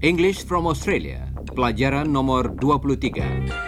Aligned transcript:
English 0.00 0.48
from 0.48 0.64
Australia, 0.64 1.28
pelajaran 1.52 2.08
nomor 2.08 2.48
23. 2.56 3.59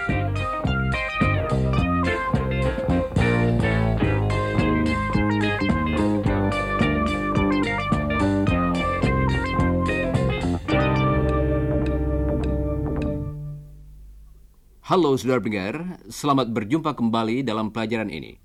Halo 14.93 15.17
saudara 15.17 15.41
pendengar, 15.41 16.05
selamat 16.05 16.53
berjumpa 16.53 16.93
kembali 16.93 17.41
dalam 17.49 17.73
pelajaran 17.73 18.13
ini. 18.13 18.37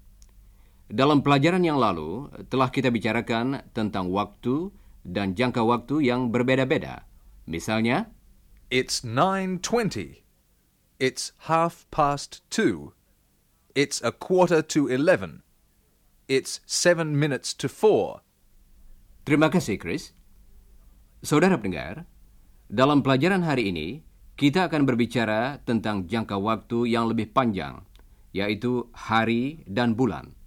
Dalam 0.87 1.19
pelajaran 1.19 1.59
yang 1.59 1.75
lalu, 1.75 2.31
telah 2.47 2.71
kita 2.71 2.87
bicarakan 2.87 3.67
tentang 3.75 4.07
waktu 4.15 4.71
dan 5.03 5.35
jangka 5.35 5.59
waktu 5.67 6.07
yang 6.07 6.31
berbeda-beda. 6.31 7.03
Misalnya, 7.51 8.15
It's 8.71 9.03
9.20. 9.03 10.23
It's 11.03 11.35
half 11.51 11.83
past 11.91 12.39
two. 12.47 12.95
It's 13.75 13.99
a 13.99 14.15
quarter 14.15 14.63
to 14.71 14.87
eleven. 14.87 15.43
It's 16.31 16.63
seven 16.63 17.19
minutes 17.19 17.51
to 17.59 17.67
four. 17.67 18.23
Terima 19.27 19.51
kasih, 19.51 19.75
Chris. 19.75 20.15
Saudara 21.19 21.59
pendengar, 21.59 22.07
dalam 22.71 23.03
pelajaran 23.03 23.43
hari 23.43 23.67
ini, 23.67 24.06
kita 24.37 24.69
akan 24.69 24.85
berbicara 24.85 25.57
tentang 25.65 26.05
jangka 26.05 26.37
waktu 26.37 26.93
yang 26.93 27.09
lebih 27.09 27.33
panjang, 27.33 27.81
yaitu 28.37 28.85
hari 28.93 29.65
dan 29.65 29.97
bulan. 29.97 30.37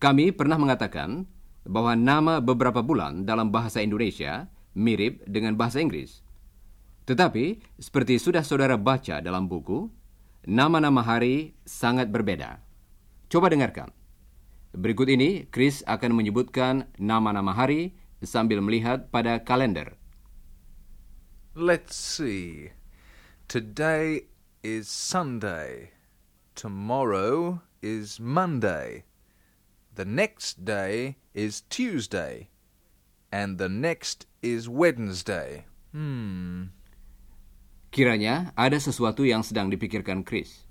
Kami 0.00 0.32
pernah 0.32 0.56
mengatakan 0.56 1.28
bahwa 1.68 1.92
nama 1.92 2.40
beberapa 2.40 2.80
bulan 2.80 3.28
dalam 3.28 3.52
bahasa 3.52 3.84
Indonesia 3.84 4.48
mirip 4.72 5.20
dengan 5.28 5.52
bahasa 5.52 5.84
Inggris. 5.84 6.24
Tetapi, 7.04 7.60
seperti 7.76 8.16
sudah 8.16 8.40
saudara 8.40 8.80
baca 8.80 9.20
dalam 9.20 9.52
buku, 9.52 9.92
nama-nama 10.48 11.04
hari 11.04 11.60
sangat 11.68 12.08
berbeda. 12.08 12.64
Coba 13.28 13.52
dengarkan. 13.52 13.92
Berikut 14.72 15.12
ini, 15.12 15.44
Chris 15.52 15.84
akan 15.84 16.16
menyebutkan 16.16 16.88
nama-nama 16.96 17.52
hari 17.52 17.92
sambil 18.24 18.64
melihat 18.64 19.12
pada 19.12 19.44
kalender. 19.44 19.96
Let's 21.52 21.96
see. 21.96 22.77
Today 23.48 24.28
is 24.60 24.92
Sunday. 24.92 25.96
Tomorrow 26.52 27.64
is 27.80 28.20
Monday. 28.20 29.08
The 29.96 30.04
next 30.04 30.68
day 30.68 31.16
is 31.32 31.64
Tuesday. 31.72 32.52
And 33.32 33.56
the 33.56 33.72
next 33.72 34.28
is 34.44 34.68
Wednesday. 34.68 35.64
Hmm. 35.96 36.76
Kiranya 37.88 38.52
ada 38.52 38.76
sesuatu 38.76 39.24
yang 39.24 39.40
sedang 39.40 39.72
dipikirkan 39.72 40.28
Chris. 40.28 40.68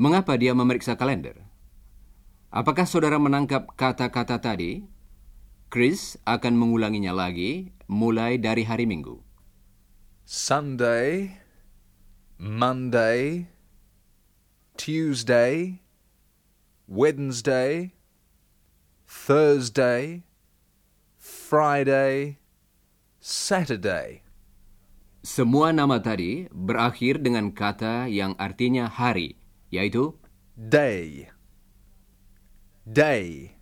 Mengapa 0.00 0.40
dia 0.40 0.56
memeriksa 0.56 0.96
kalender? 0.96 1.36
Apakah 2.48 2.88
saudara 2.88 3.20
menangkap 3.20 3.68
kata-kata 3.76 4.40
tadi? 4.40 4.88
Chris 5.68 6.16
akan 6.24 6.56
mengulanginya 6.56 7.12
lagi 7.12 7.76
mulai 7.92 8.40
dari 8.40 8.64
hari 8.64 8.88
Minggu. 8.88 9.20
Sunday, 10.24 11.43
Monday, 12.34 13.46
Tuesday, 14.76 15.80
Wednesday, 16.90 17.94
Thursday, 19.06 20.26
Friday, 21.16 22.42
Saturday. 23.22 24.26
Semua 25.24 25.72
nama 25.72 26.02
tadi 26.02 26.50
berakhir 26.52 27.22
dengan 27.22 27.54
kata 27.54 28.10
yang 28.12 28.36
artinya 28.36 28.90
hari, 28.90 29.40
yaitu 29.72 30.12
Day, 30.54 31.32
day, 32.84 33.56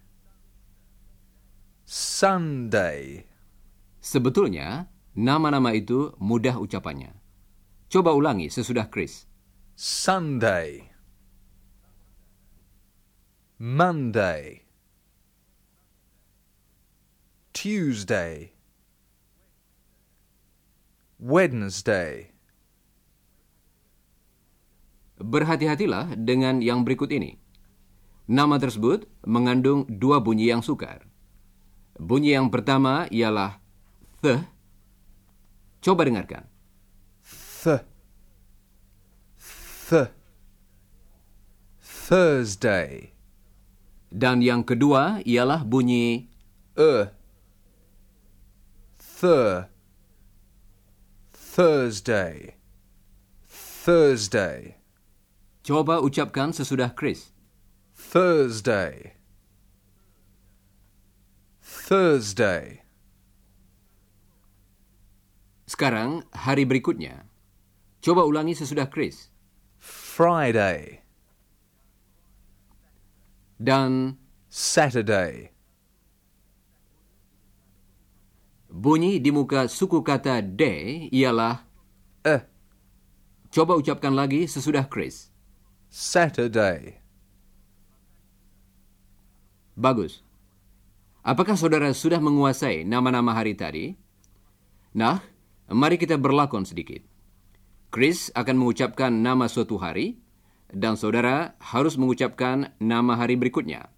Sunday, 1.87 3.29
sebetulnya 4.03 4.91
nama-nama 5.15 5.71
itu 5.77 6.13
mudah 6.19 6.59
ucapannya. 6.59 7.22
Coba 7.93 8.17
ulangi 8.17 8.49
sesudah 8.49 8.89
Chris. 8.89 9.29
Sunday, 9.77 10.89
Monday, 13.61 14.65
Tuesday, 17.53 18.57
Wednesday, 21.21 22.33
Berhati-hatilah 25.21 26.17
dengan 26.17 26.65
yang 26.65 26.89
berikut 26.89 27.13
ini. 27.13 27.37
Nama 28.25 28.57
tersebut 28.57 29.05
mengandung 29.29 29.85
dua 29.87 30.25
bunyi 30.25 30.49
yang 30.49 30.65
sukar. 30.65 31.05
Bunyi 32.01 32.41
yang 32.41 32.49
pertama 32.49 33.05
ialah 33.13 33.61
th. 34.25 34.41
Coba 35.85 36.09
dengarkan. 36.09 36.52
Th, 37.63 37.79
th, 39.87 40.11
Thursday, 41.79 43.15
Dan 44.11 44.43
yang 44.43 44.67
kedua 44.67 45.23
ialah 45.23 45.63
bunyi 45.63 46.27
uh, 46.75 47.07
th, 48.99 49.71
Thursday, 51.31 52.59
Thursday, 53.47 54.83
Coba 55.63 56.03
ucapkan 56.03 56.51
sesudah 56.51 56.91
Chris. 56.91 57.31
Thursday, 57.95 59.15
Thursday, 61.63 62.83
Sekarang 65.71 66.27
hari 66.37 66.69
berikutnya. 66.69 67.32
Coba 68.03 68.27
ulangi 68.27 68.59
sesudah 68.59 68.91
Chris. 68.91 69.31
Friday, 69.79 71.07
Dan 73.63 74.19
Saturday, 74.51 75.55
bunyi 78.67 79.23
di 79.23 79.31
muka 79.31 79.71
suku 79.71 80.03
kata 80.03 80.43
day 80.43 81.07
ialah 81.15 81.63
uh, 82.27 82.43
coba 83.55 83.79
ucapkan 83.79 84.11
lagi 84.11 84.51
sesudah 84.51 84.83
Chris. 84.91 85.31
Saturday, 85.87 86.99
Bagus. 89.79 90.27
Apakah 91.23 91.55
saudara 91.55 91.95
sudah 91.95 92.19
menguasai 92.19 92.83
nama-nama 92.83 93.31
hari 93.31 93.55
tadi? 93.55 93.95
Nah, 94.91 95.23
mari 95.71 95.95
kita 95.95 96.19
berlakon 96.19 96.67
sedikit. 96.67 97.12
Chris 97.93 98.33
akan 98.33 98.57
mengucapkan 98.57 99.13
nama 99.13 99.53
suatu 99.53 99.77
hari, 99.77 100.17
dan 100.73 100.97
saudara 100.97 101.53
harus 101.61 102.01
mengucapkan 102.01 102.73
nama 102.81 103.21
hari 103.21 103.37
berikutnya. 103.37 103.93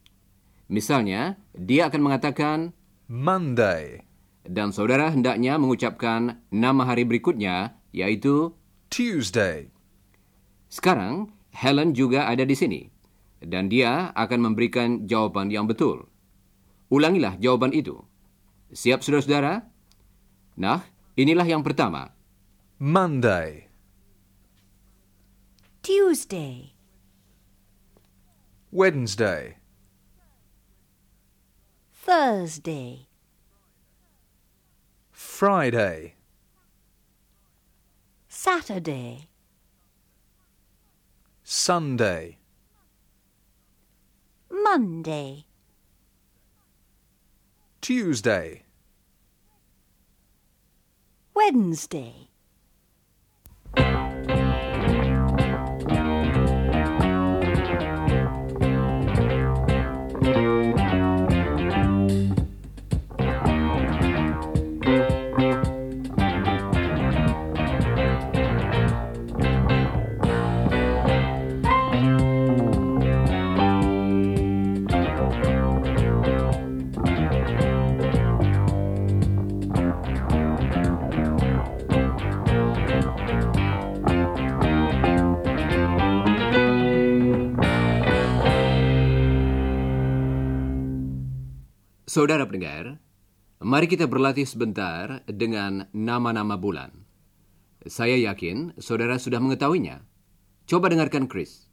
Misalnya, 0.66 1.38
dia 1.54 1.86
akan 1.86 2.02
mengatakan, 2.02 2.74
Monday, 3.06 4.02
dan 4.42 4.74
saudara 4.74 5.14
hendaknya 5.14 5.62
mengucapkan 5.62 6.42
nama 6.50 6.82
hari 6.82 7.06
berikutnya, 7.06 7.78
yaitu 7.94 8.50
Tuesday, 8.90 9.70
sekarang 10.74 11.30
Helen 11.54 11.94
juga 11.94 12.26
ada 12.26 12.42
di 12.42 12.58
sini, 12.58 12.90
dan 13.38 13.70
dia 13.70 14.10
akan 14.18 14.50
memberikan 14.50 15.06
jawaban 15.06 15.54
yang 15.54 15.70
betul. 15.70 16.10
Ulangilah 16.90 17.38
jawaban 17.38 17.70
itu. 17.70 18.02
Siap 18.74 19.06
saudara-saudara? 19.06 19.70
Nah, 20.58 20.82
inilah 21.14 21.46
yang 21.46 21.62
pertama. 21.62 22.10
Monday, 22.82 23.63
Tuesday, 25.84 26.72
Wednesday, 28.72 29.58
Thursday, 31.92 33.06
Friday, 35.12 36.14
Saturday, 38.28 39.28
Sunday, 41.42 42.38
Monday, 44.50 45.44
Tuesday, 47.82 48.62
Wednesday. 51.34 52.30
Saudara 92.14 92.46
pendengar, 92.46 93.02
mari 93.58 93.90
kita 93.90 94.06
berlatih 94.06 94.46
sebentar 94.46 95.26
dengan 95.26 95.90
nama-nama 95.90 96.54
bulan. 96.54 97.02
Saya 97.90 98.14
yakin 98.14 98.78
saudara 98.78 99.18
sudah 99.18 99.42
mengetahuinya. 99.42 100.06
Coba 100.62 100.94
dengarkan 100.94 101.26
Chris. 101.26 101.66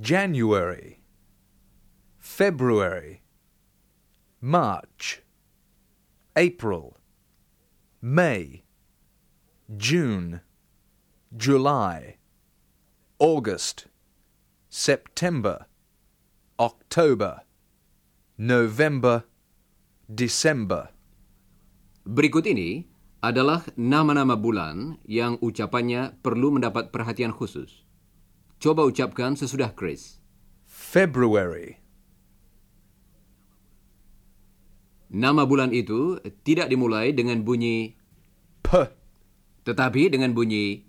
January, 0.00 1.04
February, 2.16 3.20
March, 4.40 5.20
April, 6.32 6.96
May, 8.00 8.64
June, 9.68 10.40
July, 11.36 12.16
August, 13.20 13.92
September, 14.72 15.68
October, 16.56 17.44
November, 18.40 19.28
December. 20.10 20.90
Berikut 22.02 22.42
ini 22.50 22.82
adalah 23.22 23.62
nama-nama 23.78 24.34
bulan 24.34 24.98
yang 25.06 25.38
ucapannya 25.38 26.18
perlu 26.18 26.50
mendapat 26.50 26.90
perhatian 26.90 27.30
khusus. 27.30 27.86
Coba 28.58 28.82
ucapkan 28.82 29.38
sesudah 29.38 29.70
Chris. 29.70 30.18
February, 30.66 31.78
Nama 35.10 35.42
bulan 35.42 35.74
itu 35.74 36.22
tidak 36.46 36.70
dimulai 36.70 37.10
dengan 37.10 37.42
bunyi 37.42 37.98
P, 38.62 38.70
tetapi 39.66 40.06
dengan 40.06 40.30
bunyi 40.30 40.86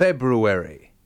February, 0.00 0.96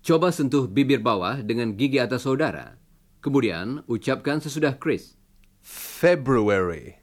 coba 0.00 0.32
sentuh 0.32 0.64
bibir 0.64 1.04
bawah 1.04 1.44
dengan 1.44 1.76
gigi 1.76 2.00
atas 2.00 2.24
saudara. 2.24 2.81
Kemudian 3.22 3.86
ucapkan 3.86 4.42
sesudah 4.42 4.74
Chris. 4.82 5.14
February, 5.62 6.98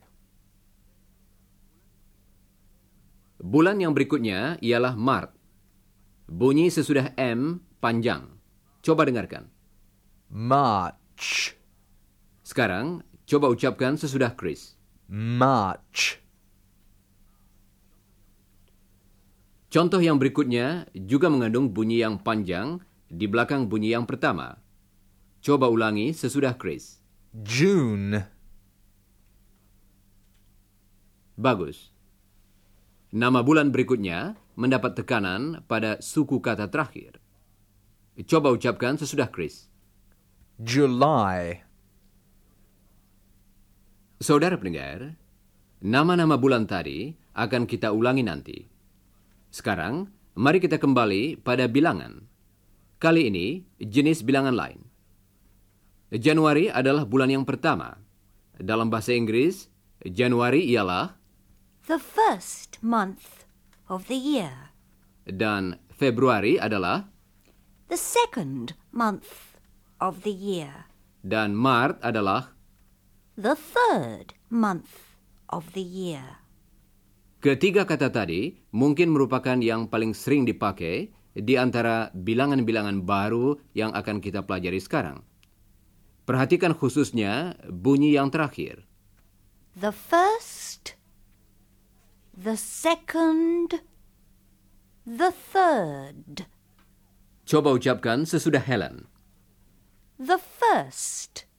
Bulan 3.40 3.80
yang 3.80 3.96
berikutnya 3.96 4.60
ialah 4.60 5.00
Maret. 5.00 5.32
Bunyi 6.28 6.68
sesudah 6.68 7.16
M 7.16 7.64
panjang. 7.80 8.36
Coba 8.84 9.08
dengarkan. 9.08 9.48
March, 10.28 11.56
Sekarang 12.44 13.00
coba 13.24 13.48
ucapkan 13.48 13.96
sesudah 13.96 14.36
Chris. 14.36 14.76
March, 15.08 16.20
Contoh 19.70 20.02
yang 20.02 20.18
berikutnya 20.18 20.90
juga 20.98 21.30
mengandung 21.30 21.70
bunyi 21.70 22.02
yang 22.02 22.18
panjang 22.18 22.82
di 23.06 23.30
belakang 23.30 23.70
bunyi 23.70 23.94
yang 23.94 24.10
pertama. 24.10 24.58
Coba 25.40 25.72
ulangi 25.72 26.12
sesudah 26.12 26.56
Chris. 26.60 27.00
June, 27.32 28.20
Bagus. 31.40 31.96
Nama 33.16 33.40
bulan 33.40 33.72
berikutnya 33.72 34.36
mendapat 34.60 35.00
tekanan 35.00 35.64
pada 35.72 36.04
suku 36.04 36.44
kata 36.44 36.68
terakhir. 36.68 37.24
Coba 38.28 38.52
ucapkan 38.52 39.00
sesudah 39.00 39.32
Chris. 39.32 39.72
July, 40.60 41.64
Saudara 44.20 44.60
pendengar, 44.60 45.16
nama-nama 45.80 46.36
bulan 46.36 46.68
tadi 46.68 47.16
akan 47.40 47.64
kita 47.64 47.96
ulangi 47.96 48.28
nanti. 48.28 48.68
Sekarang, 49.48 50.12
mari 50.36 50.60
kita 50.60 50.76
kembali 50.76 51.40
pada 51.40 51.72
bilangan. 51.72 52.28
Kali 53.00 53.32
ini, 53.32 53.64
jenis 53.80 54.28
bilangan 54.28 54.60
lain. 54.60 54.89
Januari 56.10 56.74
adalah 56.74 57.06
bulan 57.06 57.30
yang 57.30 57.46
pertama. 57.46 57.94
Dalam 58.58 58.90
bahasa 58.90 59.14
Inggris, 59.14 59.70
Januari 60.02 60.66
ialah 60.66 61.14
The 61.86 62.02
first 62.02 62.82
month 62.82 63.46
of 63.86 64.10
the 64.10 64.18
year. 64.18 64.74
dan 65.30 65.78
Februari 65.94 66.58
adalah 66.58 67.06
The 67.90 67.98
second 67.98 68.74
month 68.90 69.54
of 70.02 70.26
the 70.26 70.34
year. 70.34 70.90
dan 71.22 71.54
Maret 71.54 72.02
adalah 72.02 72.58
The 73.38 73.54
third 73.54 74.34
month 74.50 75.14
of 75.54 75.78
the 75.78 75.86
year. 75.86 76.42
Ketiga 77.40 77.86
kata 77.88 78.10
tadi 78.12 78.58
mungkin 78.74 79.14
merupakan 79.16 79.56
yang 79.62 79.88
paling 79.88 80.12
sering 80.12 80.44
dipakai 80.44 81.14
di 81.32 81.56
antara 81.56 82.12
bilangan-bilangan 82.12 83.06
baru 83.06 83.56
yang 83.72 83.96
akan 83.96 84.20
kita 84.20 84.44
pelajari 84.44 84.82
sekarang. 84.82 85.24
Perhatikan 86.30 86.78
khususnya 86.78 87.58
bunyi 87.66 88.14
yang 88.14 88.30
terakhir. 88.30 88.86
The 89.74 89.90
first, 89.90 90.94
the 92.38 92.54
second, 92.54 93.82
the 95.10 95.34
third. 95.34 96.46
Coba 97.50 97.74
ucapkan 97.74 98.30
sesudah 98.30 98.62
Helen. 98.62 99.10
The 100.22 100.38
first, 100.38 101.50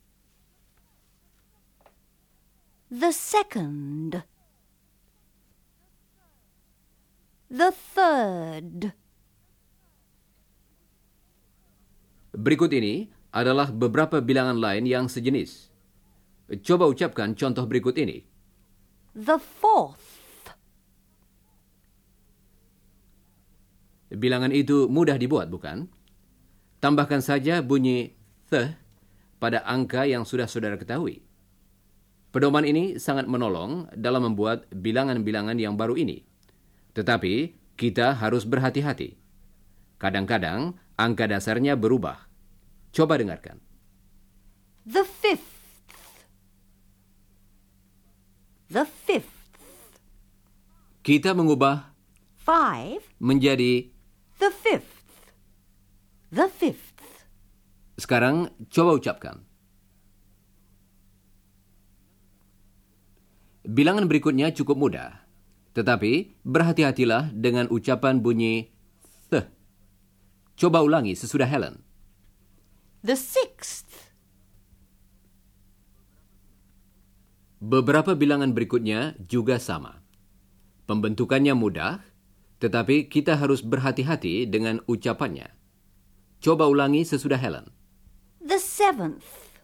the 2.95 3.11
second, 3.11 4.23
the 7.51 7.75
third. 7.75 8.95
Berikut 12.31 12.71
ini 12.71 13.11
adalah 13.31 13.71
beberapa 13.71 14.19
bilangan 14.19 14.59
lain 14.59 14.87
yang 14.87 15.07
sejenis. 15.07 15.71
Coba 16.67 16.91
ucapkan 16.91 17.39
contoh 17.39 17.63
berikut 17.67 17.95
ini. 17.99 18.27
The 19.15 19.39
fourth, 19.39 20.11
Bilangan 24.11 24.51
itu 24.51 24.91
mudah 24.91 25.15
dibuat, 25.15 25.47
bukan? 25.55 25.87
Tambahkan 26.83 27.23
saja 27.23 27.63
bunyi 27.63 28.19
the 28.51 28.75
pada 29.39 29.63
angka 29.63 30.03
yang 30.03 30.27
sudah 30.27 30.51
saudara 30.51 30.75
ketahui. 30.75 31.23
Pedoman 32.35 32.67
ini 32.67 32.99
sangat 32.99 33.31
menolong 33.31 33.87
dalam 33.95 34.31
membuat 34.31 34.67
bilangan-bilangan 34.71 35.59
yang 35.59 35.79
baru 35.79 35.95
ini. 35.95 36.27
Tetapi 36.95 37.35
kita 37.79 38.19
harus 38.19 38.43
berhati-hati. 38.47 39.15
Kadang-kadang 39.99 40.75
angka 40.99 41.27
dasarnya 41.31 41.79
berubah. 41.79 42.30
Coba 42.91 43.17
dengarkan. 43.17 43.63
the 44.83 45.07
fifth, 45.07 45.47
the 48.67 48.83
fifth, 48.83 49.31
Kita 51.07 51.31
mengubah 51.33 51.95
five, 52.43 53.05
menjadi 53.23 53.89
the 54.43 54.51
fifth, 54.51 55.07
the 56.35 56.51
fifth. 56.51 56.91
sekarang 58.01 58.51
coba 58.73 58.97
ucapkan. 58.99 59.37
Bilangan 63.71 64.11
berikutnya 64.11 64.51
cukup 64.51 64.75
mudah. 64.81 65.23
Tetapi 65.71 66.43
berhati-hatilah 66.43 67.31
dengan 67.31 67.71
ucapan 67.71 68.19
bunyi 68.19 68.75
the. 69.31 69.47
Coba 70.59 70.83
ulangi 70.83 71.15
sesudah 71.15 71.47
Helen. 71.47 71.79
The 73.01 73.17
sixth, 73.17 74.13
Beberapa 77.61 78.17
bilangan 78.17 78.57
berikutnya 78.57 79.21
juga 79.29 79.61
sama. 79.61 80.01
Pembentukannya 80.89 81.53
mudah, 81.53 82.01
tetapi 82.57 83.13
kita 83.13 83.37
harus 83.37 83.61
berhati-hati 83.61 84.49
dengan 84.49 84.81
ucapannya. 84.89 85.53
Coba 86.41 86.73
ulangi 86.73 87.05
sesudah 87.05 87.37
Helen. 87.37 87.69
the 88.41 88.59
seventh, 88.59 89.61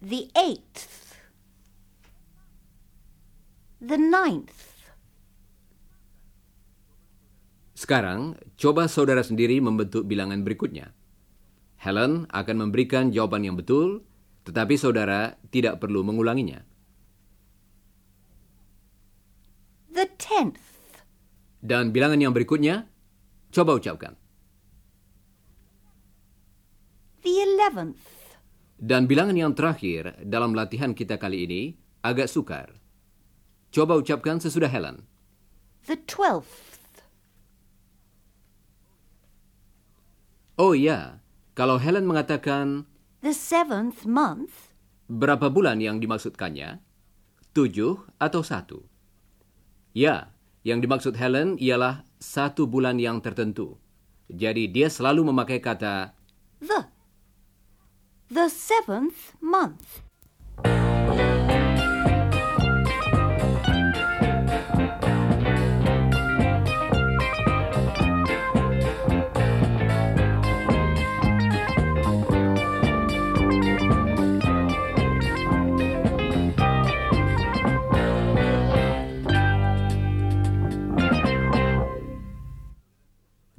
the 0.00 0.30
eighth, 0.36 1.16
the 3.80 3.98
ninth, 3.98 4.67
Sekarang, 7.78 8.34
coba 8.58 8.90
saudara 8.90 9.22
sendiri 9.22 9.62
membentuk 9.62 10.02
bilangan 10.02 10.42
berikutnya. 10.42 10.90
Helen 11.78 12.26
akan 12.26 12.66
memberikan 12.66 13.14
jawaban 13.14 13.46
yang 13.46 13.54
betul, 13.54 14.02
tetapi 14.42 14.74
saudara 14.74 15.38
tidak 15.54 15.78
perlu 15.78 16.02
mengulanginya. 16.02 16.66
the 19.94 20.10
tenth, 20.18 20.58
Dan 21.62 21.94
bilangan 21.94 22.18
yang 22.18 22.34
berikutnya, 22.34 22.90
coba 23.54 23.78
ucapkan. 23.78 24.18
the 27.22 27.34
eleventh, 27.38 28.34
Dan 28.74 29.06
bilangan 29.06 29.38
yang 29.38 29.54
terakhir 29.54 30.18
dalam 30.26 30.50
latihan 30.50 30.98
kita 30.98 31.14
kali 31.14 31.46
ini 31.46 31.62
agak 32.02 32.26
sukar. 32.26 32.74
Coba 33.70 33.94
ucapkan 33.94 34.42
sesudah 34.42 34.66
Helen. 34.66 35.06
the 35.86 35.98
twelfth, 36.10 36.67
Oh 40.58 40.74
ya, 40.74 41.22
Kalau 41.54 41.78
Helen 41.78 42.02
mengatakan 42.02 42.82
The 43.22 43.30
seventh 43.30 44.02
month? 44.02 44.74
berapa 45.06 45.46
bulan 45.48 45.78
yang 45.78 46.02
dimaksudkannya, 46.02 46.82
tujuh 47.54 48.02
atau 48.18 48.42
satu? 48.42 48.82
Ya, 49.94 50.34
yang 50.66 50.82
dimaksud 50.82 51.14
Helen 51.14 51.56
ialah 51.62 52.02
satu 52.18 52.66
bulan 52.66 52.98
yang 52.98 53.22
tertentu. 53.22 53.78
Jadi 54.28 54.66
dia 54.66 54.90
selalu 54.90 55.30
memakai 55.30 55.62
kata 55.62 56.12
The. 56.58 56.90
The 58.28 58.50
seventh 58.50 59.38
month. 59.40 60.02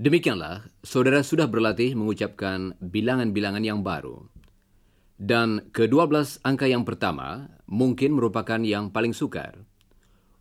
Demikianlah, 0.10 0.66
saudara 0.82 1.22
sudah 1.22 1.46
berlatih 1.46 1.94
mengucapkan 1.94 2.74
bilangan-bilangan 2.82 3.62
yang 3.62 3.86
baru. 3.86 4.26
Dan 5.22 5.70
ke-12 5.70 6.42
angka 6.42 6.66
yang 6.66 6.82
pertama 6.82 7.54
mungkin 7.70 8.18
merupakan 8.18 8.58
yang 8.58 8.90
paling 8.90 9.14
sukar. 9.14 9.54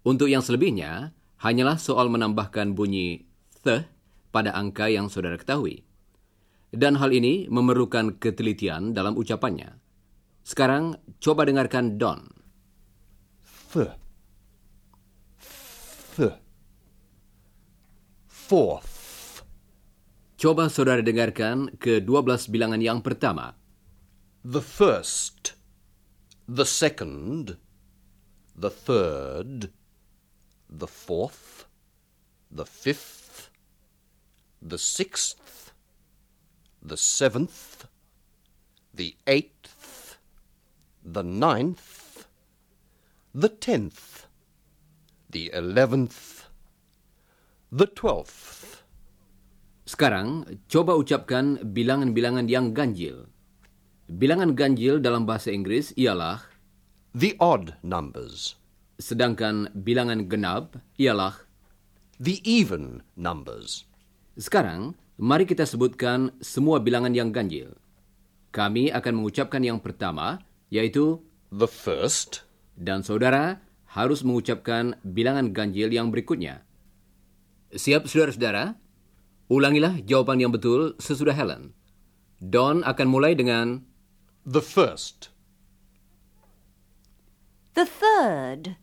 Untuk 0.08 0.32
yang 0.32 0.40
selebihnya, 0.40 1.12
hanyalah 1.44 1.76
soal 1.76 2.08
menambahkan 2.08 2.72
bunyi 2.72 3.28
th 3.60 3.84
pada 4.32 4.56
angka 4.56 4.88
yang 4.88 5.12
saudara 5.12 5.36
ketahui. 5.36 5.84
Dan 6.72 6.96
hal 6.96 7.12
ini 7.12 7.44
memerlukan 7.52 8.16
ketelitian 8.16 8.96
dalam 8.96 9.20
ucapannya. 9.20 9.76
Sekarang, 10.48 10.96
coba 11.20 11.44
dengarkan 11.44 12.00
Don. 12.00 12.24
th, 13.68 13.92
th, 16.16 16.32
fourth, 18.32 18.97
Coba 20.38 20.70
saudara 20.70 21.02
dengarkan 21.02 21.74
ke-12 21.82 22.46
bilangan 22.54 22.78
yang 22.78 23.02
pertama. 23.02 23.58
the 24.44 24.62
first, 24.62 25.52
the 26.46 26.64
second, 26.64 27.58
the 28.56 28.70
third, 28.70 29.70
the 30.70 30.86
fourth, 30.86 31.66
the 32.50 32.64
fifth, 32.64 33.50
the 34.62 34.78
sixth, 34.78 35.72
the 36.80 36.96
seventh, 36.96 37.86
the 38.94 39.16
eighth, 39.26 40.16
the 41.04 41.22
ninth, 41.22 42.26
the 43.34 43.48
tenth, 43.48 44.26
the 45.28 45.50
eleventh, 45.52 46.46
the 47.70 47.86
twelfth, 47.86 48.77
Sekarang, 49.88 50.44
coba 50.68 51.00
ucapkan 51.00 51.64
bilangan-bilangan 51.64 52.44
yang 52.44 52.76
ganjil. 52.76 53.24
Bilangan 54.04 54.52
ganjil 54.52 55.00
dalam 55.00 55.24
bahasa 55.24 55.48
Inggris 55.48 55.96
ialah, 55.96 56.44
the 57.16 57.32
odd 57.40 57.72
numbers, 57.80 58.60
sedangkan 59.00 59.72
bilangan 59.72 60.28
genap 60.28 60.76
ialah. 61.00 61.40
the 62.20 62.42
even 62.44 63.00
numbers, 63.16 63.88
Sekarang, 64.36 64.92
mari 65.16 65.48
kita 65.48 65.64
sebutkan 65.64 66.36
semua 66.44 66.84
bilangan 66.84 67.16
yang 67.16 67.32
ganjil. 67.32 67.72
Kami 68.52 68.92
akan 68.92 69.24
mengucapkan 69.24 69.64
yang 69.64 69.80
pertama, 69.80 70.42
yaitu, 70.68 71.24
the 71.48 71.66
first, 71.66 72.44
dan 72.76 73.00
saudara 73.00 73.64
harus 73.88 74.20
mengucapkan 74.20 75.00
bilangan 75.00 75.54
ganjil 75.56 75.88
yang 75.88 76.12
berikutnya. 76.12 76.60
Siap, 77.72 78.04
saudara-saudara? 78.04 78.76
Ulangilah 79.48 80.04
jawaban 80.04 80.44
yang 80.44 80.52
betul 80.52 80.92
sesudah 81.00 81.32
Helen. 81.32 81.72
Don 82.38 82.84
akan 82.84 83.08
mulai 83.08 83.32
dengan 83.32 83.82
the 84.44 84.60
first, 84.60 85.32
The 87.78 87.86
third. 87.86 88.74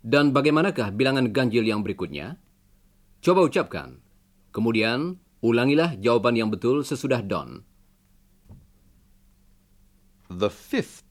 Dan 0.00 0.30
bagaimanakah 0.30 0.94
bilangan 0.94 1.28
ganjil 1.34 1.66
yang 1.66 1.82
berikutnya? 1.82 2.38
Coba 3.20 3.44
ucapkan. 3.44 3.98
Kemudian, 4.54 5.18
ulangilah 5.42 5.98
jawaban 5.98 6.38
yang 6.38 6.48
betul 6.48 6.86
sesudah 6.86 7.20
Don. 7.20 7.66
the 10.30 10.46
fifth, 10.46 11.02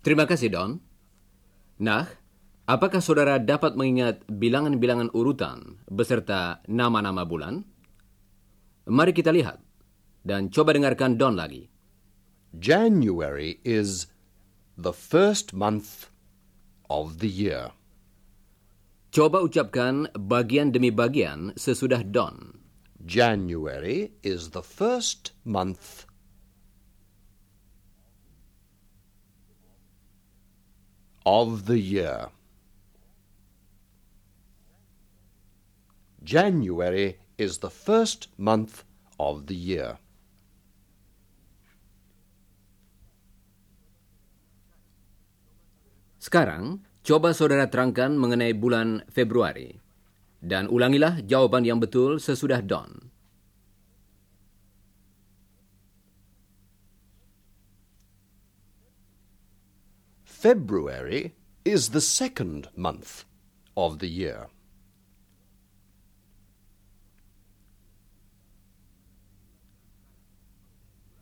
Terima 0.00 0.24
kasih, 0.24 0.48
Don. 0.48 0.80
Nah, 1.76 2.08
apakah 2.70 3.02
saudara 3.02 3.42
dapat 3.42 3.74
mengingat 3.74 4.22
bilangan-bilangan 4.30 5.10
urutan 5.10 5.82
beserta 5.90 6.62
nama-nama 6.70 7.26
bulan? 7.26 7.66
Mari 8.86 9.10
kita 9.10 9.34
lihat. 9.34 9.58
Dan 10.22 10.54
coba 10.54 10.76
dengarkan 10.76 11.18
Don 11.18 11.34
lagi. 11.34 11.66
January 12.54 13.58
is 13.66 14.06
the 14.78 14.94
first 14.94 15.50
month 15.50 16.12
of 16.86 17.18
the 17.18 17.30
year. 17.30 17.74
Coba 19.10 19.42
ucapkan 19.42 20.06
bagian 20.14 20.70
demi 20.70 20.94
bagian 20.94 21.50
sesudah 21.58 22.06
Don. 22.06 22.62
January 23.02 24.14
is 24.22 24.54
the 24.54 24.62
first 24.62 25.34
month 25.42 26.06
of 31.26 31.66
the 31.66 31.80
year. 31.80 32.30
January 36.20 37.16
is 37.40 37.64
the 37.64 37.72
first 37.72 38.28
month 38.36 38.84
of 39.16 39.48
the 39.48 39.56
year. 39.56 39.96
Sekarang, 46.20 46.84
coba 47.00 47.32
saudara 47.32 47.64
terangkan 47.72 48.12
mengenai 48.12 48.52
bulan 48.52 49.08
Februari. 49.08 49.80
Dan 50.40 50.68
ulangilah 50.68 51.24
jawaban 51.24 51.64
yang 51.64 51.80
betul 51.80 52.20
sesudah 52.20 52.60
Don. 52.60 53.08
February 60.24 61.36
is 61.64 61.92
the 61.92 62.00
second 62.00 62.68
month 62.76 63.28
of 63.76 64.00
the 64.00 64.08
year. 64.08 64.48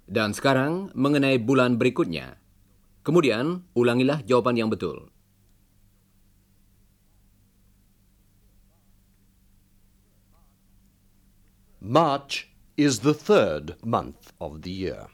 Dan 0.09 0.33
sekarang 0.33 0.89
mengenai 0.97 1.37
bulan 1.37 1.77
berikutnya. 1.77 2.41
Kemudian, 3.05 3.69
ulangilah 3.77 4.25
jawaban 4.25 4.57
yang 4.57 4.73
betul. 4.73 5.13
March 11.85 12.49
is 12.81 13.05
the 13.05 13.13
third 13.13 13.77
month 13.85 14.33
of 14.41 14.65
the 14.65 14.73
year. 14.73 15.13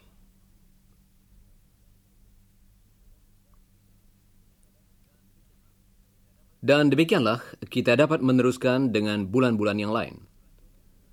Dan 6.65 6.89
demikianlah 6.89 7.45
kita 7.69 7.99
dapat 7.99 8.25
meneruskan 8.25 8.95
dengan 8.95 9.29
bulan-bulan 9.29 9.77
yang 9.77 9.93
lain. 9.93 10.25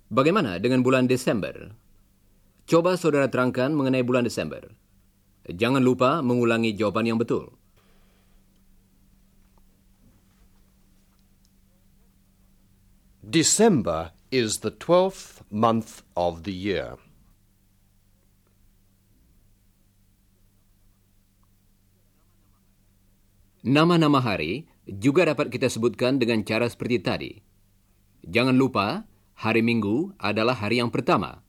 Bagaimana 0.08 0.56
dengan 0.56 0.80
bulan 0.80 1.04
Desember? 1.10 1.76
Coba 2.68 2.96
saudara 2.96 3.28
terangkan 3.28 3.74
mengenai 3.74 4.06
bulan 4.06 4.24
Desember. 4.24 4.72
Jangan 5.50 5.82
lupa 5.82 6.22
mengulangi 6.22 6.72
jawaban 6.72 7.10
yang 7.10 7.18
betul. 7.18 7.50
December 13.22 14.14
is 14.30 14.62
the 14.62 14.70
twelfth 14.70 15.42
month 15.50 16.06
of 16.14 16.46
the 16.46 16.54
year. 16.54 16.98
Nama-nama 23.62 24.18
hari 24.18 24.66
juga 24.86 25.22
dapat 25.22 25.46
kita 25.46 25.70
sebutkan 25.70 26.18
dengan 26.18 26.42
cara 26.42 26.66
seperti 26.66 26.98
tadi. 26.98 27.32
Jangan 28.26 28.58
lupa, 28.58 29.06
hari 29.38 29.62
Minggu 29.62 30.14
adalah 30.18 30.58
hari 30.58 30.82
yang 30.82 30.90
pertama. 30.90 31.41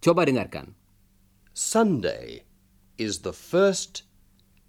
Coba 0.00 0.24
dengarkan. 0.24 0.72
Sunday 1.52 2.48
is 2.96 3.20
the 3.20 3.36
first 3.36 4.08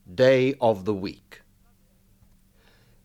day 0.03 0.59
of 0.59 0.83
the 0.83 0.91
week. 0.91 1.39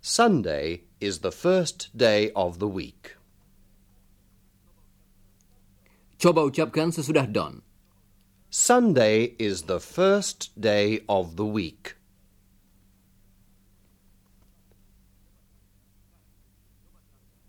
Sunday 0.02 0.90
is 0.98 1.22
the 1.22 1.30
first 1.30 1.94
day 1.94 2.34
of 2.34 2.58
the 2.58 2.66
week. 2.66 3.14
Coba 6.18 6.42
ucapkan 6.42 6.90
sesudah 6.90 7.30
Don. 7.30 7.62
Sunday 8.50 9.38
is 9.38 9.70
the 9.70 9.78
first 9.78 10.50
day 10.58 11.06
of 11.06 11.38
the 11.38 11.46
week. 11.46 11.94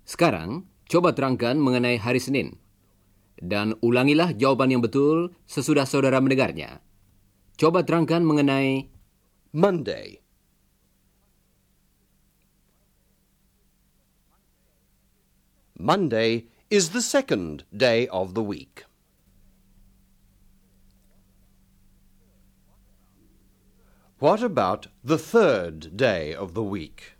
Sekarang, 0.06 0.70
coba 0.86 1.18
terangkan 1.18 1.58
mengenai 1.58 1.98
hari 1.98 2.22
Senin. 2.22 2.67
Dan 3.38 3.78
ulangilah 3.86 4.34
jawaban 4.34 4.74
yang 4.74 4.82
betul 4.82 5.34
sesudah 5.46 5.86
saudara 5.86 6.18
mendengarnya. 6.18 6.82
Coba 7.58 7.86
terangkan 7.86 8.26
mengenai 8.26 8.90
Monday. 9.54 10.22
Monday 15.78 16.50
is 16.70 16.90
the 16.90 17.02
second 17.02 17.64
day 17.70 18.10
of 18.10 18.34
the 18.34 18.42
week. 18.42 18.86
What 24.18 24.42
about 24.42 24.88
the 25.04 25.20
third 25.20 25.96
day 25.96 26.34
of 26.34 26.58
the 26.58 26.66
week? 26.66 27.17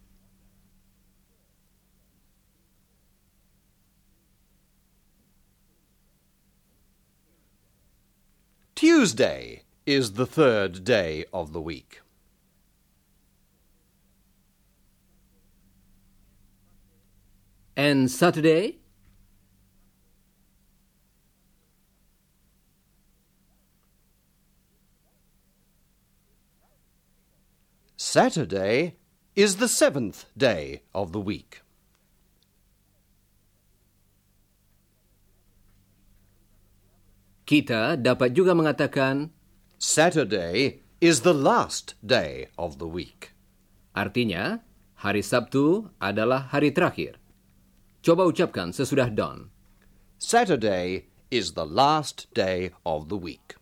Tuesday 8.78 9.64
is 9.88 10.14
the 10.14 10.28
third 10.28 10.84
day 10.84 11.26
of 11.34 11.52
the 11.52 11.60
week. 11.60 12.02
and 17.76 18.12
Saturday. 18.12 18.80
Saturday 27.96 28.96
is 29.36 29.56
the 29.58 29.68
seventh 29.68 30.26
day 30.38 30.82
of 30.94 31.14
the 31.14 31.20
week. 31.20 31.62
Kita 37.48 37.96
dapat 37.96 38.36
juga 38.36 38.52
mengatakan 38.52 39.32
Saturday 39.80 40.84
is 41.00 41.24
the 41.24 41.32
last 41.32 41.96
day 42.04 42.52
of 42.60 42.76
the 42.76 42.92
week. 42.92 43.32
artinya 43.98 44.62
hari 45.02 45.26
Sabtu 45.26 45.90
adalah 45.98 46.54
hari 46.54 46.70
terakhir. 46.70 47.18
Coba 48.06 48.30
ucapkan 48.30 48.70
sesudah 48.70 49.10
Don. 49.10 49.50
Saturday 50.22 51.10
is 51.34 51.58
the 51.58 51.66
last 51.66 52.30
day 52.38 52.70
of 52.86 53.10
the 53.10 53.18
week. 53.18 53.57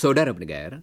Saudara 0.00 0.32
pendengar, 0.32 0.80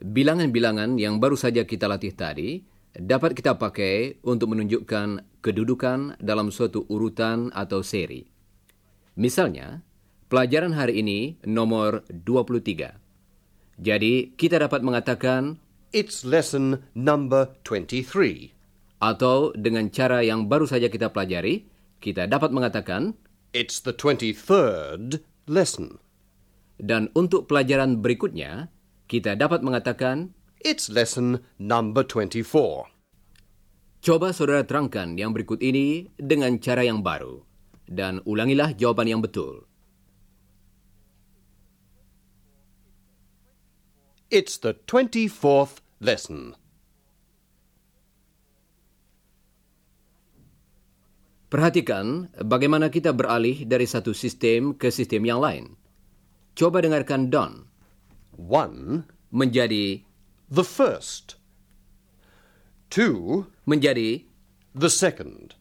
bilangan-bilangan 0.00 0.96
yang 0.96 1.20
baru 1.20 1.36
saja 1.36 1.68
kita 1.68 1.92
latih 1.92 2.16
tadi 2.16 2.64
dapat 2.96 3.36
kita 3.36 3.60
pakai 3.60 4.24
untuk 4.24 4.56
menunjukkan 4.56 5.44
kedudukan 5.44 6.16
dalam 6.24 6.48
suatu 6.48 6.88
urutan 6.88 7.52
atau 7.52 7.84
seri. 7.84 8.24
Misalnya, 9.20 9.84
pelajaran 10.32 10.72
hari 10.72 11.04
ini 11.04 11.36
nomor 11.44 12.08
23. 12.08 12.96
Jadi, 13.76 14.32
kita 14.40 14.56
dapat 14.56 14.80
mengatakan 14.80 15.60
It's 15.92 16.24
lesson 16.24 16.80
number 16.96 17.52
23. 17.60 18.56
atau 19.04 19.52
dengan 19.52 19.92
cara 19.92 20.24
yang 20.24 20.48
baru 20.48 20.64
saja 20.64 20.88
kita 20.88 21.12
pelajari, 21.12 21.68
kita 22.00 22.24
dapat 22.24 22.56
mengatakan 22.56 23.20
It's 23.52 23.84
the 23.84 23.92
23rd 23.92 25.20
lesson. 25.44 26.05
Dan 26.76 27.08
untuk 27.16 27.48
pelajaran 27.48 28.04
berikutnya, 28.04 28.68
kita 29.08 29.32
dapat 29.32 29.64
mengatakan 29.64 30.36
It's 30.60 30.92
lesson 30.92 31.46
number 31.56 32.04
24. 32.04 32.90
Coba 34.04 34.30
saudara 34.30 34.62
terangkan 34.62 35.16
yang 35.16 35.32
berikut 35.32 35.62
ini 35.64 36.10
dengan 36.20 36.60
cara 36.60 36.84
yang 36.84 37.00
baru. 37.00 37.42
Dan 37.86 38.18
ulangilah 38.26 38.74
jawaban 38.74 39.06
yang 39.06 39.22
betul. 39.22 39.64
It's 44.26 44.58
the 44.58 44.74
24th 44.90 45.86
lesson. 46.02 46.58
Perhatikan 51.46 52.26
bagaimana 52.42 52.90
kita 52.90 53.14
beralih 53.14 53.62
dari 53.70 53.86
satu 53.86 54.10
sistem 54.10 54.74
ke 54.74 54.90
sistem 54.90 55.22
yang 55.22 55.38
lain. 55.38 55.78
Coba 56.56 56.80
dengarkan 56.80 57.28
Don 57.28 57.68
One, 58.36 59.04
menjadi 59.28 60.02
the 60.48 60.64
first. 60.64 61.36
Two, 62.88 63.46
menjadi 63.68 64.24
the 64.72 64.88
second. 64.88 65.56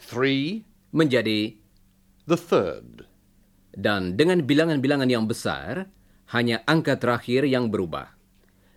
Three, 0.00 0.64
menjadi 0.92 1.60
the 2.24 2.40
third. 2.40 3.12
dan 3.76 4.20
dengan 4.20 4.44
bilangan-bilangan 4.44 5.08
yang 5.08 5.24
besar 5.24 5.88
hanya 6.32 6.60
angka 6.68 6.96
terakhir 7.00 7.48
yang 7.48 7.72
berubah. 7.72 8.12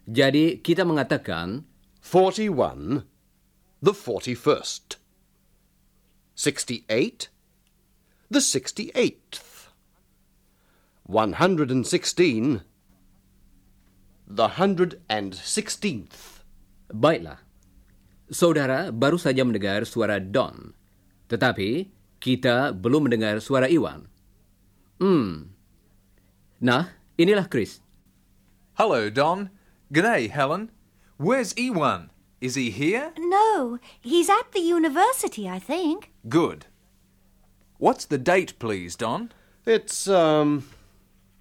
Jadi 0.08 0.60
kita 0.64 0.88
mengatakan 0.88 1.66
41, 2.04 3.04
the 3.82 3.94
41st. 3.96 5.02
68, 6.36 7.32
the 8.30 8.42
68th. 8.44 9.55
116, 11.06 12.62
the 14.26 14.48
116th. 14.58 16.42
Baiklah. 16.90 17.38
Saudara 18.34 18.90
baru 18.90 19.22
saja 19.22 19.46
mendengar 19.46 19.86
suara 19.86 20.18
Don. 20.18 20.74
Tetapi 21.30 21.94
kita 22.18 22.74
belum 22.74 23.06
mendengar 23.06 23.38
suara 23.38 23.70
Iwan. 23.70 24.10
Hmm. 24.98 25.54
Nah, 26.58 26.90
inilah 27.22 27.46
Chris. 27.46 27.86
Hello, 28.82 29.14
Don. 29.14 29.54
G'day, 29.94 30.34
Helen. 30.34 30.74
Where's 31.22 31.54
Ewan? 31.54 32.10
Is 32.42 32.58
he 32.58 32.74
here? 32.74 33.14
No, 33.22 33.78
he's 34.02 34.26
at 34.30 34.52
the 34.58 34.66
university, 34.66 35.46
I 35.46 35.62
think. 35.62 36.10
Good. 36.26 36.66
What's 37.78 38.10
the 38.10 38.18
date, 38.18 38.58
please, 38.58 38.98
Don? 38.98 39.30
It's, 39.66 40.10
um, 40.10 40.66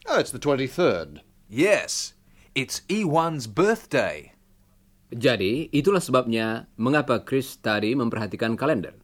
oh, 0.09 0.19
it's 0.21 0.31
the 0.31 0.41
23rd. 0.41 1.21
Yes, 1.49 2.15
it's 2.55 2.83
Ewan's 2.89 3.49
birthday. 3.49 4.33
Jadi, 5.15 5.71
itulah 5.71 6.03
sebabnya 6.03 6.67
mengapa 6.75 7.23
Chris 7.23 7.55
tadi 7.61 7.95
memperhatikan 7.95 8.59
kalender. 8.59 8.99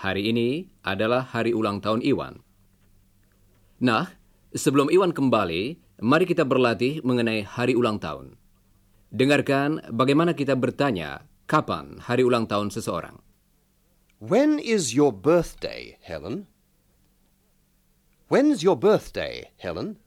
Hari 0.00 0.32
ini 0.32 0.68
adalah 0.84 1.24
hari 1.24 1.52
ulang 1.52 1.80
tahun 1.80 2.00
Iwan. 2.04 2.40
Nah, 3.80 4.12
sebelum 4.52 4.92
Iwan 4.92 5.12
kembali, 5.16 5.80
mari 6.04 6.24
kita 6.28 6.44
berlatih 6.44 7.00
mengenai 7.04 7.44
hari 7.44 7.76
ulang 7.76 8.00
tahun. 8.00 8.36
Dengarkan 9.10 9.80
bagaimana 9.90 10.36
kita 10.36 10.56
bertanya 10.56 11.24
kapan 11.48 11.98
hari 12.00 12.22
ulang 12.22 12.46
tahun 12.46 12.70
seseorang. 12.70 13.18
When 14.20 14.60
is 14.60 14.92
your 14.92 15.10
birthday, 15.10 15.96
Helen? 16.04 16.46
When's 18.28 18.60
your 18.62 18.76
birthday, 18.76 19.50
Helen? 19.58 19.98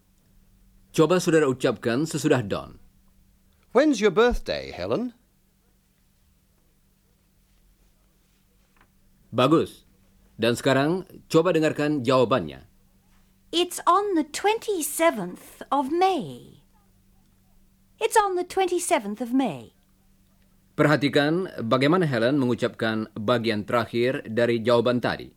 Coba 0.94 1.18
saudara 1.18 1.50
ucapkan 1.50 2.06
sesudah 2.06 2.46
Don. 2.46 2.78
When's 3.74 3.98
your 3.98 4.14
birthday, 4.14 4.70
Helen? 4.70 5.18
Bagus. 9.34 9.90
Dan 10.38 10.54
sekarang 10.54 11.10
coba 11.34 11.50
dengarkan 11.50 12.06
jawabannya. 12.06 12.70
It's 13.50 13.82
on 13.90 14.14
the 14.14 14.30
27th 14.30 15.66
of 15.74 15.90
May. 15.90 16.62
It's 17.98 18.14
on 18.14 18.38
the 18.38 18.46
27th 18.46 19.18
of 19.18 19.34
May. 19.34 19.74
Perhatikan 20.78 21.50
bagaimana 21.66 22.06
Helen 22.06 22.38
mengucapkan 22.38 23.10
bagian 23.18 23.66
terakhir 23.66 24.30
dari 24.30 24.62
jawaban 24.62 25.02
tadi. 25.02 25.34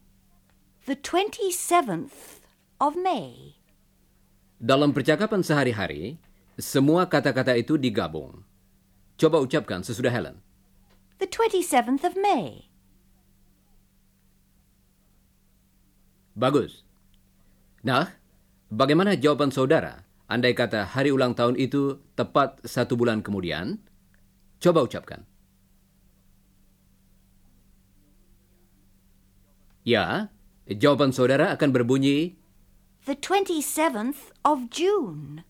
The 0.84 1.00
27th 1.00 2.44
of 2.76 2.92
May. 3.00 3.55
Dalam 4.56 4.96
percakapan 4.96 5.44
sehari-hari, 5.44 6.16
semua 6.56 7.04
kata-kata 7.04 7.52
itu 7.60 7.76
digabung. 7.76 8.40
Coba 9.20 9.36
ucapkan 9.44 9.84
sesudah 9.84 10.08
Helen. 10.08 10.40
The 11.20 11.28
27th 11.28 12.04
of 12.04 12.16
May. 12.16 12.72
Bagus. 16.36 16.84
Nah, 17.84 18.12
bagaimana 18.72 19.16
jawaban 19.16 19.52
saudara 19.52 20.04
andai 20.28 20.52
kata 20.56 20.88
hari 20.88 21.12
ulang 21.12 21.36
tahun 21.36 21.56
itu 21.60 22.00
tepat 22.16 22.60
satu 22.64 22.96
bulan 22.96 23.20
kemudian? 23.20 23.80
Coba 24.60 24.84
ucapkan. 24.84 25.24
Ya, 29.84 30.32
jawaban 30.66 31.12
saudara 31.12 31.52
akan 31.54 31.70
berbunyi, 31.70 32.34
The 33.06 33.14
27th 33.14 34.34
of 34.42 34.66
June. 34.66 35.46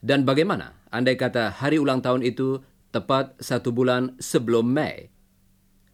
dan 0.00 0.24
bagaimana 0.24 0.72
andai 0.88 1.20
kata 1.20 1.52
hari 1.52 1.76
ulang 1.76 2.00
tahun 2.00 2.24
itu 2.24 2.62
tepat 2.94 3.36
satu 3.42 3.74
bulan 3.74 4.16
sebelum 4.22 4.64
Mei? 4.64 5.12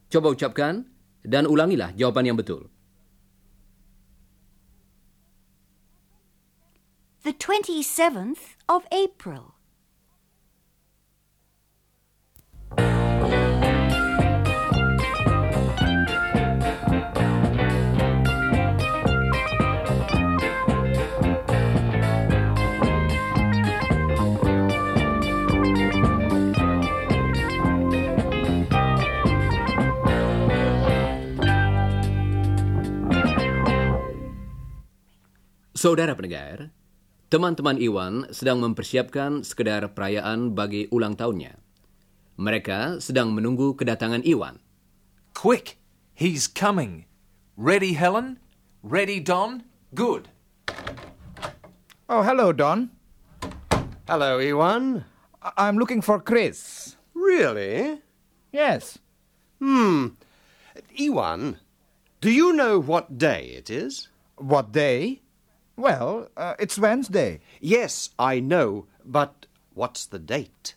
Coba 0.07 0.31
ucapkan 0.31 0.87
dan 1.27 1.51
ulangilah 1.51 1.97
jawaban 1.99 2.31
yang 2.31 2.39
betul. 2.39 2.71
The 7.27 7.35
27th 7.35 8.61
of 8.69 8.85
April. 8.93 9.59
Saudara 35.85 36.17
pendengar, 36.17 36.73
teman-teman 37.29 37.77
Iwan 37.77 38.33
sedang 38.33 38.57
mempersiapkan 38.57 39.45
sekedar 39.45 39.85
perayaan 39.93 40.57
bagi 40.57 40.89
ulang 40.89 41.13
tahunnya. 41.13 41.61
Mereka 42.41 43.05
sedang 43.05 43.37
menunggu 43.37 43.77
kedatangan 43.77 44.25
Iwan. 44.25 44.65
Quick! 45.37 45.77
He's 46.17 46.49
coming. 46.49 47.05
Ready, 47.61 48.01
Helen? 48.01 48.41
Ready, 48.81 49.21
Don? 49.21 49.69
Good. 49.93 50.33
Oh, 52.09 52.25
hello, 52.25 52.57
Don. 52.57 52.89
Hello, 54.09 54.41
Iwan. 54.41 55.05
I- 55.45 55.69
I'm 55.69 55.77
looking 55.77 56.01
for 56.01 56.17
Chris. 56.17 56.97
Really? 57.13 58.01
Yes. 58.57 58.97
Hmm. 59.61 60.17
Iwan, 60.97 61.61
do 62.25 62.33
you 62.33 62.57
know 62.57 62.81
what 62.81 63.21
day 63.21 63.53
it 63.53 63.69
is? 63.69 64.09
What 64.41 64.73
day? 64.73 65.21
Well, 65.77 66.29
uh, 66.37 66.55
it's 66.59 66.79
Wednesday. 66.79 67.41
Yes, 67.61 68.11
I 68.19 68.41
know, 68.41 68.87
but 69.05 69.47
what's 69.75 70.07
the 70.07 70.19
date? 70.19 70.75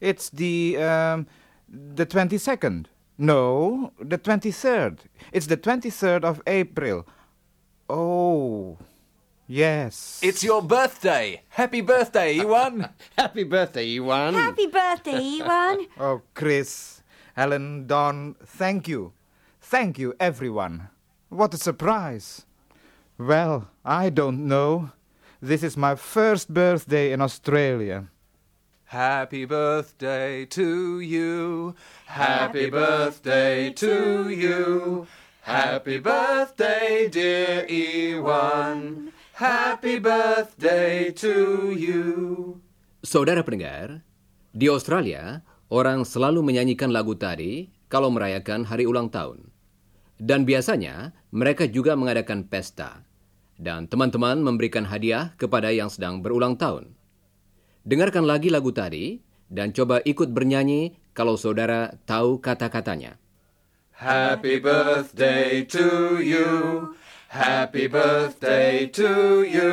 It's 0.00 0.30
the 0.30 0.76
um, 0.78 1.26
the 1.68 2.06
twenty 2.06 2.38
second. 2.38 2.88
No, 3.18 3.92
the 4.00 4.18
twenty 4.18 4.50
third. 4.52 5.02
It's 5.32 5.46
the 5.46 5.56
twenty 5.56 5.90
third 5.90 6.24
of 6.24 6.40
April. 6.46 7.06
Oh, 7.90 8.78
yes. 9.46 10.20
It's 10.22 10.42
your 10.42 10.62
birthday. 10.62 11.42
Happy 11.50 11.80
birthday, 11.82 12.34
Ewan. 12.34 12.88
Happy 13.18 13.44
birthday, 13.56 13.84
Ewan. 13.86 14.34
Happy 14.34 14.66
birthday, 14.66 15.18
Iwan. 15.40 15.86
Oh, 16.00 16.22
Chris, 16.34 17.02
Helen, 17.34 17.86
Don, 17.86 18.34
thank 18.44 18.88
you, 18.88 19.12
thank 19.60 19.98
you, 19.98 20.14
everyone. 20.18 20.88
What 21.28 21.52
a 21.54 21.58
surprise! 21.58 22.46
Well, 23.20 23.68
I 23.84 24.08
don't 24.08 24.48
know. 24.48 24.90
This 25.42 25.60
is 25.60 25.76
my 25.76 25.98
first 25.98 26.48
birthday 26.48 27.12
in 27.12 27.20
Australia. 27.20 28.08
Happy 28.88 29.44
birthday 29.44 30.44
to 30.52 31.00
you. 31.00 31.72
Happy 32.08 32.72
birthday 32.72 33.72
to 33.76 34.28
you. 34.32 35.04
Happy 35.42 35.98
birthday, 35.98 37.08
dear 37.08 37.66
Ewan. 37.66 39.10
Happy 39.36 39.98
birthday 39.98 41.10
to 41.12 41.72
you. 41.74 42.00
Saudara 43.02 43.42
pendengar, 43.42 44.06
di 44.54 44.70
Australia, 44.70 45.42
orang 45.68 46.06
selalu 46.06 46.44
menyanyikan 46.46 46.94
lagu 46.94 47.18
tadi 47.18 47.72
kalau 47.90 48.08
merayakan 48.14 48.62
hari 48.62 48.86
ulang 48.86 49.10
tahun. 49.10 49.50
Dan 50.22 50.46
biasanya, 50.46 51.10
mereka 51.32 51.64
juga 51.64 51.96
mengadakan 51.96 52.44
pesta. 52.44 53.00
Dan 53.56 53.88
teman-teman 53.88 54.44
memberikan 54.44 54.84
hadiah 54.84 55.32
kepada 55.40 55.72
yang 55.72 55.88
sedang 55.88 56.20
berulang 56.20 56.60
tahun. 56.60 56.92
Dengarkan 57.88 58.28
lagi 58.28 58.52
lagu 58.52 58.70
tadi, 58.70 59.18
dan 59.48 59.72
coba 59.72 60.04
ikut 60.04 60.28
bernyanyi 60.28 60.92
kalau 61.16 61.40
saudara 61.40 61.96
tahu 62.04 62.36
kata-katanya. 62.38 63.16
Happy 63.96 64.60
birthday 64.60 65.64
to 65.64 66.20
you. 66.20 66.92
Happy 67.32 67.88
birthday 67.88 68.84
to 68.92 69.40
you. 69.46 69.72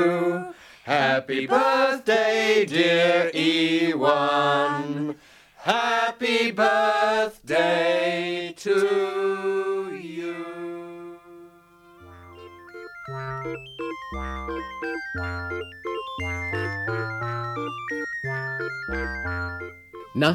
Happy 0.87 1.45
birthday, 1.45 2.65
dear 2.65 3.29
Ewan. 3.35 5.19
Happy 5.59 6.55
birthday 6.55 8.55
to 8.55 9.68
Nah, 14.09 14.49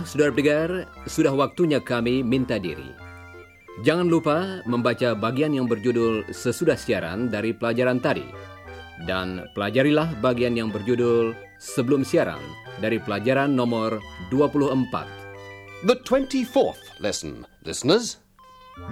saudara 0.07 0.31
pendengar, 0.31 0.87
sudah 1.11 1.35
waktunya 1.35 1.83
kami 1.83 2.23
minta 2.23 2.63
diri. 2.63 2.95
Jangan 3.83 4.07
lupa 4.07 4.63
membaca 4.63 5.19
bagian 5.19 5.59
yang 5.59 5.67
berjudul 5.67 6.23
sesudah 6.31 6.79
siaran 6.79 7.27
dari 7.27 7.51
pelajaran 7.51 7.99
tadi. 7.99 8.23
Dan 9.03 9.43
pelajarilah 9.59 10.23
bagian 10.23 10.55
yang 10.55 10.71
berjudul 10.71 11.35
sebelum 11.59 12.07
siaran 12.07 12.39
dari 12.79 13.03
pelajaran 13.03 13.59
nomor 13.59 13.99
24. 14.31 14.87
The 15.83 15.99
24th 16.07 17.03
lesson, 17.03 17.43
listeners. 17.67 18.23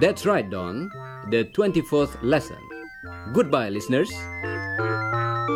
That's 0.02 0.26
right, 0.26 0.50
Don. 0.50 0.90
The 1.30 1.46
24th 1.54 2.18
lesson. 2.26 2.58
Goodbye, 3.30 3.70
listeners. 3.70 4.10